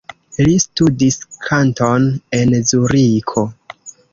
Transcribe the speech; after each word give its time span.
Li 0.45 0.55
studis 0.63 1.17
kanton 1.49 2.09
en 2.41 2.59
Zuriko. 2.73 3.49